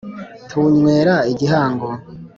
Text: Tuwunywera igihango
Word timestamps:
Tuwunywera 0.49 1.15
igihango 1.31 1.87